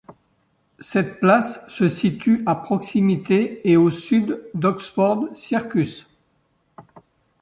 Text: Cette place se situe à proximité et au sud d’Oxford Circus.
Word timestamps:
Cette 0.79 1.19
place 1.19 1.61
se 1.67 1.87
situe 1.87 2.41
à 2.47 2.55
proximité 2.55 3.61
et 3.69 3.77
au 3.77 3.91
sud 3.91 4.41
d’Oxford 4.55 5.27
Circus. 5.35 6.07